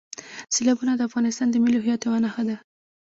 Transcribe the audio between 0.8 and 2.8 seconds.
د افغانستان د ملي هویت یوه نښه ده.